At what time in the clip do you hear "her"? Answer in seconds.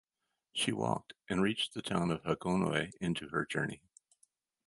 3.29-3.45